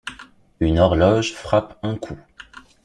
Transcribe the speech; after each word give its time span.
Une 0.59 0.79
horloge 0.79 1.35
frappe 1.35 1.77
un 1.83 1.95
coup. 1.95 2.17